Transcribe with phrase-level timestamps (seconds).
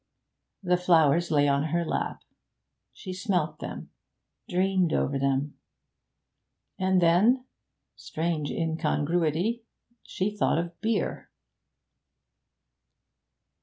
[0.63, 2.23] The flowers lay on her lap;
[2.91, 3.91] she smelt them,
[4.49, 5.59] dreamed over them.
[6.79, 7.45] And then
[7.95, 9.61] strange incongruity
[10.01, 11.29] she thought of beer!